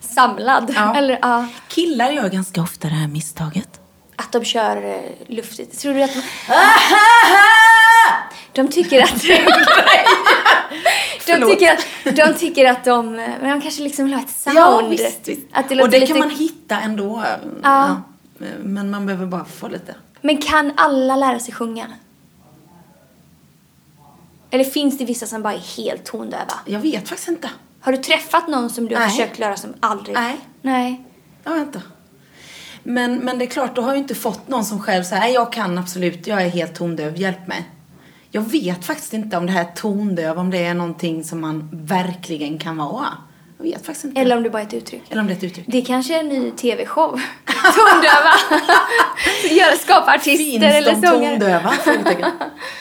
[0.00, 0.70] samlad.
[0.96, 1.46] Eller, ja.
[1.68, 3.80] Killar gör ganska ofta det här misstaget.
[4.20, 5.78] Att de kör eh, luftigt.
[5.78, 6.22] Tror du att de...
[8.52, 9.22] De tycker att...
[11.26, 13.12] de, tycker att, de tycker att de...
[13.12, 14.58] Men de kanske liksom vill ha ett sound.
[14.58, 15.46] Ja, visst, visst.
[15.52, 16.12] Att det och det lite...
[16.12, 17.24] kan man hitta ändå.
[17.62, 18.02] Ja.
[18.62, 19.94] Men man behöver bara få lite.
[20.20, 21.86] Men kan alla lära sig sjunga?
[24.50, 26.54] Eller finns det vissa som bara är helt tondöva?
[26.66, 27.50] Jag vet faktiskt inte.
[27.80, 29.10] Har du träffat någon som du har Nej.
[29.10, 30.14] försökt lära som aldrig?
[30.14, 30.40] Nej.
[30.62, 31.04] Nej.
[31.44, 31.82] Jag vet inte.
[32.92, 35.20] Men, men det är klart, då har jag ju inte fått någon som själv säger
[35.22, 37.68] "Nej, jag kan absolut, jag är helt tondöv, hjälp mig.
[38.30, 42.58] Jag vet faktiskt inte om det här tondöv, om det är någonting som man verkligen
[42.58, 43.06] kan vara.
[43.58, 44.20] Jag vet faktiskt inte.
[44.20, 45.02] Eller om det bara är ett uttryck.
[45.10, 45.64] Eller om det är ett uttryck.
[45.68, 47.10] Det kanske är en ny tv-show.
[47.46, 48.62] Tondöva.
[49.60, 51.30] Göra skapa artister Finns eller de sångare.
[51.38, 51.70] tondöva?
[51.70, 52.30] Frågetecken.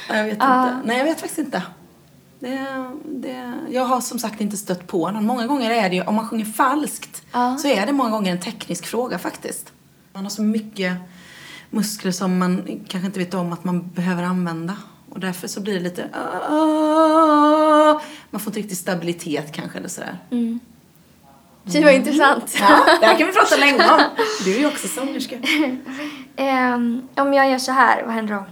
[0.10, 0.78] Nej, jag vet inte.
[0.86, 1.62] Nej, jag vet faktiskt inte.
[2.40, 2.68] Det,
[3.06, 5.26] det, jag har som sagt inte stött på någon.
[5.26, 7.58] Många gånger är det ju, om man sjunger falskt, Ja.
[7.58, 9.72] så är det många gånger en teknisk fråga faktiskt.
[10.20, 10.94] Man har så mycket
[11.70, 14.76] muskler som man kanske inte vet om att man behöver använda.
[15.10, 16.10] Och därför så blir det lite...
[18.30, 20.18] Man får inte riktigt stabilitet kanske eller sådär.
[21.64, 22.58] Det var intressant.
[22.60, 24.02] Ja, det här kan vi prata länge om.
[24.46, 25.36] Du är ju också sångerska.
[26.36, 28.46] Ehm, om jag gör så här, vad händer då?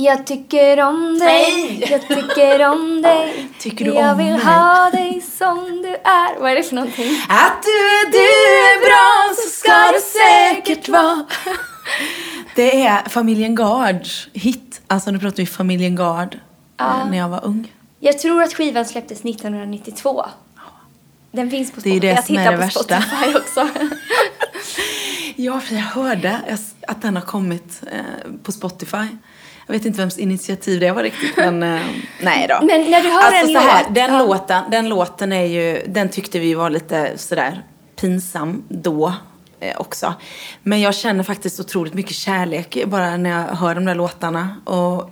[0.00, 1.86] Jag tycker om dig, Nej!
[1.90, 4.40] jag tycker om dig Tycker du Jag om vill mig?
[4.44, 7.10] ha dig som du är Vad är det för någonting?
[7.28, 11.24] Att du är, du är bra så ska du säkert vara.
[12.56, 14.80] Det är familjen Gards hit.
[14.86, 16.38] Alltså nu pratar vi familjen Gard.
[16.80, 17.72] eh, När jag var ung.
[18.00, 20.26] Jag tror att skivan släpptes 1992
[21.32, 23.00] Den finns på Det är Spotify, det som är det värsta.
[23.02, 23.68] Spotify också
[25.36, 26.40] Ja, för jag hörde
[26.88, 29.06] att den har kommit eh, på Spotify.
[29.68, 31.80] Jag vet inte vems initiativ det var riktigt, men eh,
[32.20, 32.66] nej då.
[32.66, 34.18] Men när du hör alltså, en så här, låt, den, ja.
[34.18, 37.62] låten, den låten är ju, den tyckte vi var lite sådär
[37.96, 39.14] pinsam då
[39.60, 40.14] eh, också.
[40.62, 44.56] Men jag känner faktiskt otroligt mycket kärlek bara när jag hör de där låtarna.
[44.64, 45.10] Och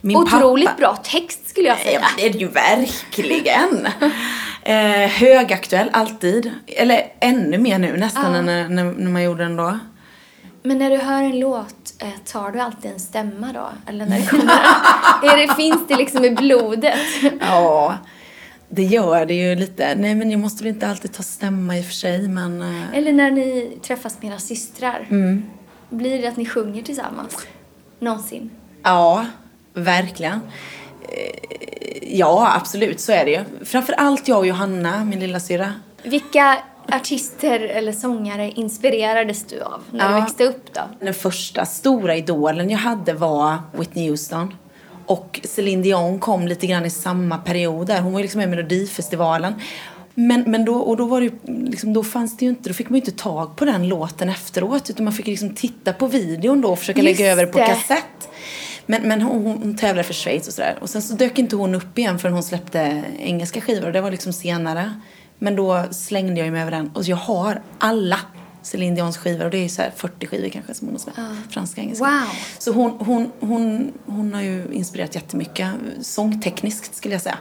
[0.00, 3.86] min Otroligt pappa, bra text skulle jag Ja, säga men det är det ju verkligen.
[4.62, 6.50] eh, högaktuell, alltid.
[6.66, 9.78] Eller ännu mer nu nästan än när, när, när man gjorde den då.
[10.62, 13.68] Men när du hör en låt, eh, tar du alltid en stämma då?
[13.86, 14.44] Eller när det kommer?
[15.32, 16.98] är det, finns det liksom i blodet?
[17.40, 17.94] Ja,
[18.68, 19.94] det gör det ju lite.
[19.94, 22.62] Nej, men jag måste väl inte alltid ta stämma i och för sig, men...
[22.62, 25.06] eh, Eller när ni träffas med era systrar?
[25.10, 25.44] Mm.
[25.90, 27.46] Blir det att ni sjunger tillsammans?
[27.98, 28.50] Någonsin?
[28.82, 29.26] Ja,
[29.74, 30.40] verkligen.
[31.02, 31.40] Eh,
[32.12, 33.64] Ja, absolut, så är det ju.
[33.64, 35.74] Framför allt jag och Johanna, min lilla syra.
[36.02, 36.58] Vilka
[36.96, 40.20] artister eller sångare inspirerades du av när du Ja.
[40.20, 40.80] växte upp då?
[41.00, 44.54] Den första stora idolen jag hade var Whitney Houston.
[45.06, 48.00] Och Celine Dion kom lite grann i samma period där.
[48.00, 49.54] Hon var ju liksom med i Melodifestivalen.
[50.14, 51.30] Men, men då, och då var det
[51.70, 54.28] liksom, då fanns det ju inte, då fick man ju inte tag på den låten
[54.28, 54.90] efteråt.
[54.90, 57.58] Utan man fick liksom titta på videon då och försöka Just lägga över det på
[57.58, 58.28] kassett.
[58.86, 60.78] Men, men hon, hon, hon tävlade för Schweiz och sådär.
[60.80, 63.86] Och sen så dök inte hon upp igen förrän hon släppte engelska skivor.
[63.86, 64.92] Och det var liksom senare.
[65.42, 66.90] Men då slängde jag mig över den.
[66.94, 68.20] Och jag har alla
[68.62, 69.44] Celine Dions skivor.
[69.44, 71.18] Och det är så här 40 skivor kanske som hon har släppt.
[71.50, 72.04] Franska, engelska.
[72.04, 72.28] Wow.
[72.58, 75.68] Så hon, hon, hon, hon har ju inspirerat jättemycket.
[76.00, 77.38] Sångtekniskt skulle jag säga.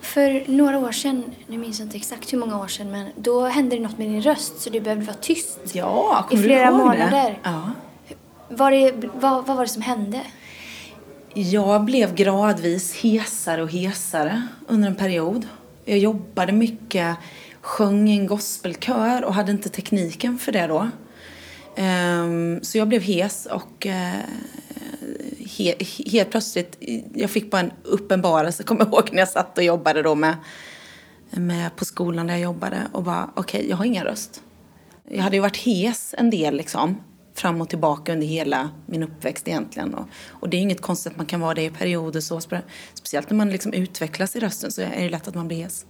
[0.00, 3.46] För några år sedan, nu minns jag inte exakt hur många år sedan, men då
[3.46, 5.58] hände det något med din röst så du behövde vara tyst.
[5.72, 7.38] Ja, I flera månader.
[7.42, 7.70] Ja.
[8.48, 10.20] Var det, vad, vad var det som hände?
[11.34, 15.46] Jag blev gradvis hesare och hesare under en period.
[15.84, 17.16] Jag jobbade mycket,
[17.60, 20.90] sjöng i en gospelkör och hade inte tekniken för det då.
[21.76, 24.20] Ehm, så jag blev hes och eh,
[25.58, 25.74] he,
[26.06, 26.78] helt plötsligt,
[27.14, 30.36] jag fick bara en uppenbarelse, kommer jag ihåg när jag satt och jobbade då med,
[31.30, 34.42] med på skolan där jag jobbade och bara, okej, jag har ingen röst.
[35.08, 36.96] Jag hade ju varit hes en del liksom
[37.34, 39.94] fram och tillbaka under hela min uppväxt egentligen.
[39.94, 42.40] Och, och det är inget konstigt att man kan vara det i perioder så.
[42.94, 45.86] Speciellt när man liksom utvecklas i rösten så är det lätt att man blir hes.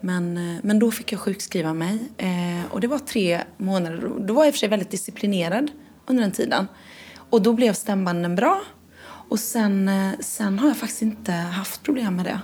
[0.00, 4.10] Men, eh, men då fick jag sjukskriva mig eh, och det var tre månader.
[4.18, 5.70] Då var jag i och för sig väldigt disciplinerad
[6.06, 6.66] under den tiden.
[7.30, 8.62] Och då blev stämbanden bra.
[9.28, 12.40] Och sen, eh, sen har jag faktiskt inte haft problem med det.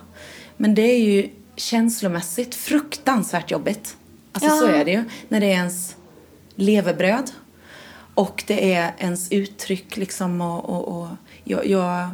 [0.57, 3.97] Men det är ju känslomässigt fruktansvärt jobbigt.
[4.33, 4.57] Alltså ja.
[4.57, 5.05] så är det ju.
[5.29, 5.97] När det är ens
[6.55, 7.31] levebröd.
[8.15, 11.09] Och det är ens uttryck liksom och, och, och
[11.45, 12.11] jag, jag,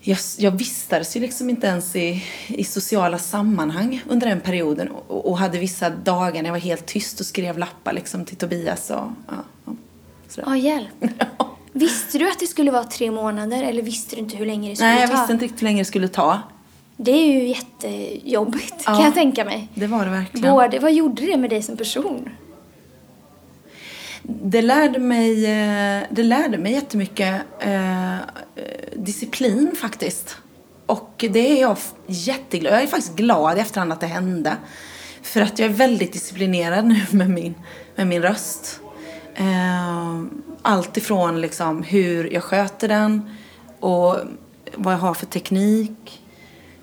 [0.00, 5.30] jag, jag vistades ju liksom inte ens i, i sociala sammanhang under den perioden och,
[5.30, 8.90] och, hade vissa dagar när jag var helt tyst och skrev lappar liksom till Tobias
[8.90, 9.74] och ja.
[10.36, 10.88] Ja, hjälp.
[11.72, 14.76] Visste du att det skulle vara tre månader eller visste du inte hur länge det
[14.76, 14.94] skulle ta?
[14.94, 16.40] Nej, jag visste inte riktigt hur länge det skulle ta.
[16.96, 19.68] Det är ju jättejobbigt ja, kan jag tänka mig.
[19.74, 20.54] det var det verkligen.
[20.54, 22.30] Både, vad gjorde det med dig som person?
[24.30, 28.16] Det lärde mig, eh, det lärde mig jättemycket eh,
[28.96, 30.36] disciplin faktiskt.
[30.86, 34.56] Och det är jag jätteglad Jag är faktiskt glad i efterhand att det hände.
[35.22, 37.54] För att jag är väldigt disciplinerad nu med min,
[37.96, 38.80] med min röst.
[39.34, 40.22] Eh,
[40.62, 43.30] allt ifrån liksom hur jag sköter den
[43.80, 44.16] och
[44.74, 46.22] vad jag har för teknik.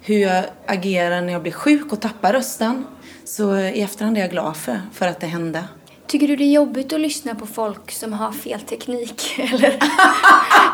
[0.02, 2.86] Hur jag agerar när jag blir sjuk och tappar rösten.
[3.26, 5.64] Så i efterhand är jag glad för, för att det hände.
[6.08, 9.36] Tycker du det är jobbigt att lyssna på folk som har fel teknik?
[9.54, 9.70] Eller,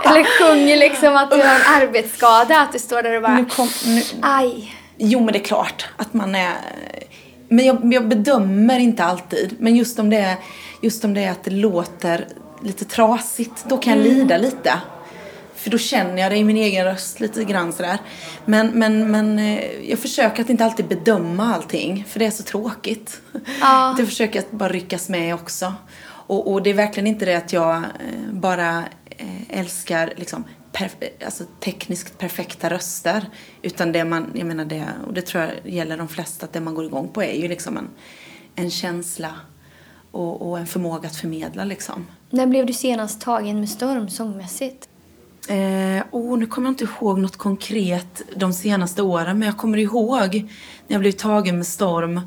[0.06, 2.62] eller sjunger liksom att du har en arbetsskada?
[2.62, 4.02] Att du står där och bara, nu kom, nu.
[4.22, 4.76] aj.
[4.98, 6.54] Jo, men det är klart att man är...
[7.48, 9.56] Men jag, jag bedömer inte alltid.
[9.60, 10.36] Men just om det är,
[10.82, 12.28] just om det är att det låter
[12.63, 14.17] lite trasigt, då kan jag mm.
[14.17, 14.74] lida lite.
[15.62, 17.97] För då känner jag det i min egen röst lite grann sådär.
[18.45, 22.43] Men, men, men eh, jag försöker att inte alltid bedöma allting, för det är så
[22.43, 23.21] tråkigt.
[23.62, 23.95] Ja.
[23.97, 25.74] Jag försöker att bara ryckas med också.
[26.04, 30.43] Och, och det är verkligen inte det att jag eh, bara eh, älskar liksom,
[31.26, 33.26] alltså, tekniskt perfekta röster.
[33.62, 36.62] Utan det man, jag menar det, och det tror jag gäller de flesta, att det
[36.62, 37.89] man går igång på är ju liksom en,
[38.56, 39.36] en känsla
[40.12, 42.08] och, och en förmåga att förmedla liksom.
[42.30, 44.88] När blev du senast tagen med storm sångmässigt?
[45.47, 49.77] Eh, oh, nu kommer jag inte ihåg något konkret de senaste åren, men jag kommer
[49.77, 50.34] ihåg
[50.88, 52.21] när jag blev tagen med storm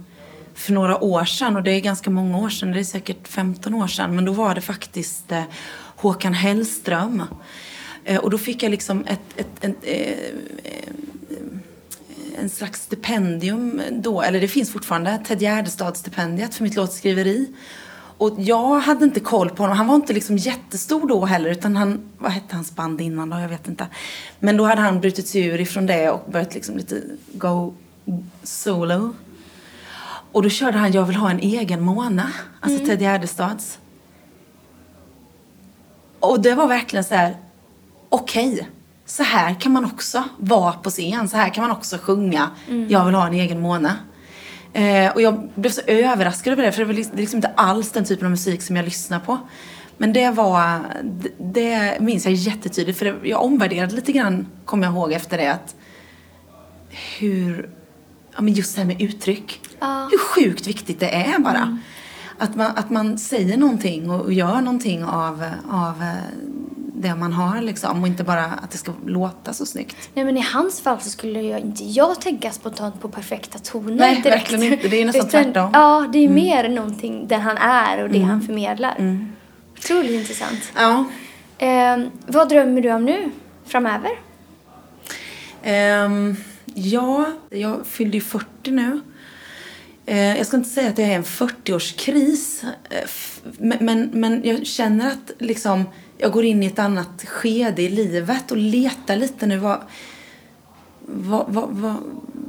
[0.55, 1.57] för några år sedan.
[1.57, 4.15] Och det är ganska många år sedan, det är säkert 15 år sedan.
[4.15, 5.43] Men då var det faktiskt eh,
[5.97, 7.23] Håkan Hellström.
[8.05, 10.95] Eh, och då fick jag liksom ett, ett, ett, ett eh, eh,
[12.39, 17.53] en slags stipendium då, eller det finns fortfarande, Ted Gärdestad-stipendiet för mitt låtskriveri.
[18.25, 19.77] Och jag hade inte koll på honom.
[19.77, 21.51] Han var inte liksom jättestor då heller.
[21.51, 23.41] Utan han, vad hette hans band innan då?
[23.41, 23.87] Jag vet inte.
[24.39, 27.75] Men då hade han brutit sig ur ifrån det och börjat liksom lite go
[28.43, 29.15] solo.
[30.33, 32.33] Och då körde han Jag vill ha en egen måne.
[32.61, 32.89] Alltså mm.
[32.89, 33.79] Ted Gärdestads.
[36.21, 37.37] Och det var verkligen så här,
[38.09, 38.53] okej.
[38.53, 38.67] Okay,
[39.07, 41.29] så här kan man också vara på scen.
[41.29, 42.89] Så här kan man också sjunga mm.
[42.89, 43.97] Jag vill ha en egen måne.
[44.75, 47.93] Eh, och jag blev så överraskad över det, för det var liksom, liksom inte alls
[47.93, 49.39] den typen av musik som jag lyssnar på.
[49.97, 54.87] Men det var, det, det minns jag jättetydligt, för det, jag omvärderade lite grann, kommer
[54.87, 55.75] jag ihåg efter det, att
[57.19, 57.69] hur,
[58.37, 59.61] ja men just det här med uttryck.
[59.79, 60.09] Ah.
[60.11, 61.57] Hur sjukt viktigt det är bara.
[61.63, 61.79] Mm.
[62.39, 66.15] Att, man, att man säger någonting och, och gör någonting av, av eh,
[67.05, 70.11] det man har liksom och inte bara att det ska låta så snyggt.
[70.15, 73.95] Nej men i hans fall så skulle jag inte jag tänka spontant på perfekta toner
[73.95, 74.27] Nej, direkt.
[74.27, 74.89] verkligen inte.
[74.89, 75.71] Det är nästan Utan, tvärtom.
[75.73, 76.35] Ja, det är mm.
[76.35, 78.29] mer någonting den han är och det mm.
[78.29, 78.95] han förmedlar.
[78.99, 79.33] Mm.
[79.79, 80.73] Otroligt intressant.
[80.77, 81.05] Ja.
[81.59, 83.31] Eh, vad drömmer du om nu
[83.67, 84.11] framöver?
[85.65, 86.37] Um,
[86.75, 89.01] ja, jag fyllde ju 40 nu.
[90.09, 92.65] Uh, jag ska inte säga att jag är en 40-årskris.
[92.65, 92.71] Uh,
[93.59, 95.85] men, men, men jag känner att liksom
[96.19, 99.59] jag går in i ett annat skede i livet och letar lite nu.
[99.59, 99.81] Vad,
[101.07, 101.97] vad, vad, vad,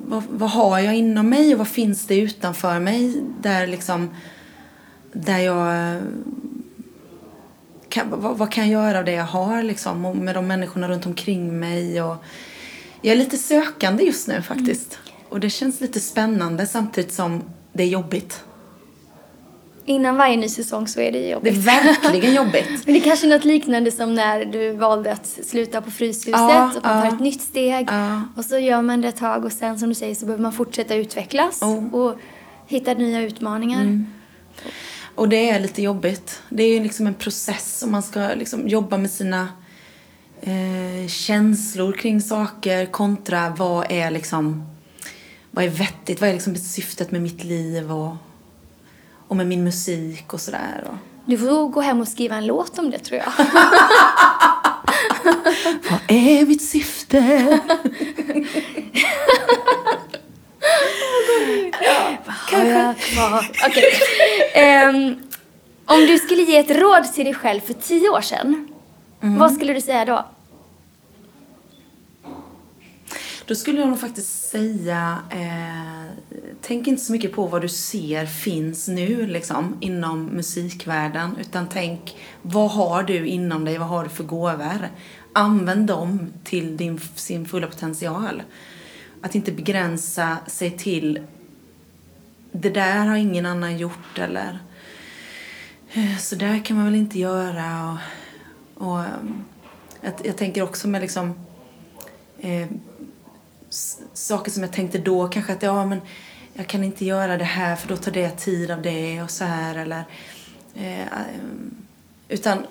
[0.08, 4.10] vad, vad har jag inom mig och vad finns det utanför mig där liksom
[5.14, 6.02] där jag
[7.90, 10.88] kan, vad, vad, kan jag göra av det jag har liksom och med de människorna
[10.88, 12.16] runt omkring mig och
[13.02, 15.16] jag är lite sökande just nu faktiskt mm.
[15.30, 18.44] och det känns lite spännande samtidigt som det är jobbigt
[19.86, 21.66] innan varje ny säsong så är det jobbigt.
[21.66, 22.70] Det är verkligen jobbigt.
[22.86, 26.72] Men det är kanske något liknande som när du valde att sluta på Fryshuset ja,
[26.78, 28.22] och man tar ett nytt steg ja.
[28.38, 30.54] och så gör man det ett tag och sen som du säger så behöver man
[30.54, 31.94] fortsätta utvecklas oh.
[31.94, 32.18] och
[32.68, 33.82] hitta nya utmaningar.
[33.82, 34.08] Mm.
[35.16, 36.42] Och det är lite jobbigt.
[36.50, 39.48] Det är ju liksom en process och man ska liksom jobba med sina
[40.42, 44.70] eh, känslor kring saker kontra vad är liksom
[45.52, 48.16] vad är vettigt, vad är liksom syftet med mitt liv och
[49.28, 50.88] och med min musik och sådär.
[51.26, 53.32] Du får gå hem och skriva en låt om det tror jag.
[55.90, 57.20] Vad är mitt syfte?
[62.52, 63.52] Har jag kvar?
[63.68, 63.84] Okej.
[64.54, 65.16] Ehm,
[65.86, 68.68] om du skulle ge ett råd till dig själv för tio år sedan,
[69.20, 70.26] vad skulle du säga då?
[73.48, 76.12] Då skulle jag nog faktiskt säga, eh,
[76.62, 81.38] tänk inte så mycket på vad du ser finns nu liksom inom musikvärlden.
[81.42, 83.78] Utan tänk, vad har du inom dig?
[83.78, 84.90] Vad har du för gåvor?
[85.34, 88.44] Använd dem till din, sin fulla potential.
[89.22, 91.20] Att inte begränsa sig till,
[92.52, 94.60] det där har ingen annan gjort eller
[95.94, 97.98] eh, så där kan man väl inte göra.
[98.74, 99.44] Och, och ehm,
[100.02, 101.34] jag, jag tänker också med liksom
[102.40, 102.68] eh,
[104.14, 106.02] saker som jag tänkte då kanske att ja men
[106.54, 109.44] jag kan inte göra det här för då tar det tid av det och så
[109.44, 110.04] här eller
[110.76, 111.08] eh, eh,
[112.30, 112.66] utan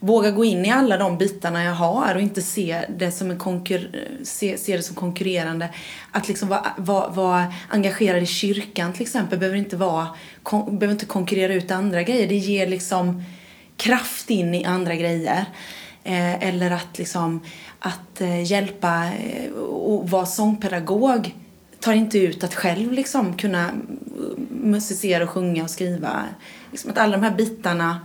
[0.00, 3.38] våga gå in i alla de bitarna jag har och inte se det som en
[3.38, 5.68] konkur se, se det som konkurrerande.
[6.12, 10.08] Att liksom vara, vara, vara engagerad i kyrkan till exempel behöver inte vara
[10.42, 12.28] kon, behöver inte konkurrera ut andra grejer.
[12.28, 13.24] Det ger liksom
[13.76, 15.44] kraft in i andra grejer.
[16.04, 17.40] Eh, eller att liksom
[17.78, 21.34] att eh, hjälpa eh, och vara sångpedagog
[21.80, 23.70] tar inte ut att själv liksom kunna
[24.50, 26.24] musicera och sjunga och skriva.
[26.70, 28.00] Liksom att alla de här bitarna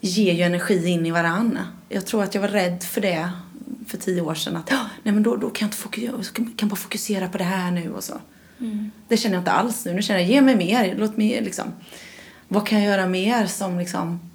[0.00, 1.58] ger ju energi in i varann.
[1.88, 3.30] Jag tror att jag var rädd för det
[3.86, 4.56] för tio år sedan.
[4.56, 7.70] Att nej men då, då kan jag inte fokusera, kan bara fokusera på det här
[7.70, 8.14] nu och så.
[8.60, 8.90] Mm.
[9.08, 9.92] Det känner jag inte alls nu.
[9.92, 10.94] Nu känner jag, ge mig mer.
[10.98, 11.64] Låt mig liksom,
[12.48, 14.30] vad kan jag göra mer som liksom,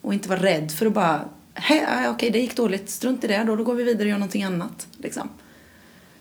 [0.00, 1.24] och inte vara rädd för att bara
[1.58, 4.18] okej okay, det gick dåligt, strunt i det då, då går vi vidare och gör
[4.18, 4.86] någonting annat.
[4.96, 5.28] Liksom.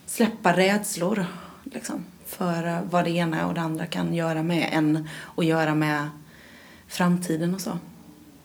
[0.06, 1.26] Släppa rädslor
[1.64, 5.76] liksom, för eh, vad det ena och det andra kan göra med en och göra
[5.76, 6.10] med
[6.88, 7.78] framtiden och så.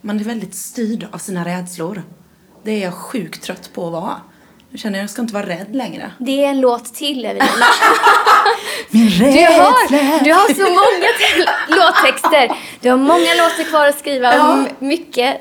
[0.00, 2.02] Man är väldigt styrd av sina rädslor.
[2.62, 4.20] Det är jag sjukt trött på att vara.
[4.70, 6.10] Nu känner jag, jag ska inte vara rädd längre.
[6.18, 7.46] Det är en låt till, Evelina.
[8.90, 9.30] Min rädsla.
[9.30, 11.08] Du har, du har så många
[11.68, 12.56] låttexter.
[12.80, 14.52] Du har många låtar kvar att skriva ja.
[14.52, 15.40] och mycket,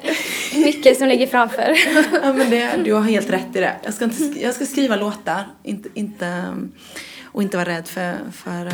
[0.53, 1.77] mycket som ligger framför.
[2.23, 3.75] Ja, men det, du har helt rätt i det.
[3.83, 6.43] Jag ska, inte, jag ska skriva låtar inte, inte,
[7.31, 8.73] och inte vara rädd för, för uh,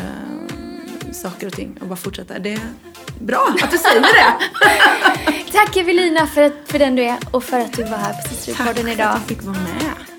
[1.12, 2.38] saker och ting och bara fortsätta.
[2.38, 2.60] Det är
[3.20, 4.34] bra att du säger det.
[5.52, 8.88] Tack Evelina för, för den du är och för att du var här på Sisterpodden
[8.88, 8.96] idag.
[8.96, 10.13] Tack för att jag fick vara med.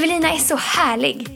[0.00, 1.28] Evelina är så härlig.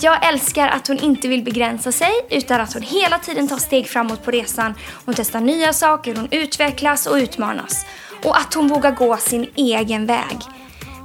[0.00, 3.88] Jag älskar att hon inte vill begränsa sig utan att hon hela tiden tar steg
[3.88, 4.74] framåt på resan.
[5.04, 7.86] Hon testar nya saker, hon utvecklas och utmanas.
[8.24, 10.38] Och att hon vågar gå sin egen väg.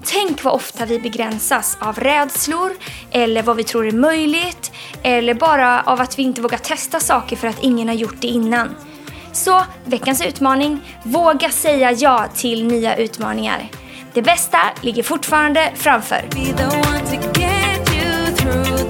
[0.05, 2.71] Tänk vad ofta vi begränsas av rädslor
[3.11, 4.71] eller vad vi tror är möjligt
[5.03, 8.27] eller bara av att vi inte vågar testa saker för att ingen har gjort det
[8.27, 8.75] innan.
[9.33, 13.69] Så veckans utmaning, våga säga ja till nya utmaningar.
[14.13, 16.29] Det bästa ligger fortfarande framför.
[18.61, 18.82] through.